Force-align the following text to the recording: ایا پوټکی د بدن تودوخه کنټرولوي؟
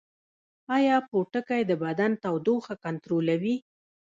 ایا 0.77 0.95
پوټکی 1.09 1.61
د 1.67 1.71
بدن 1.83 2.11
تودوخه 2.23 2.75
کنټرولوي؟ 2.83 3.55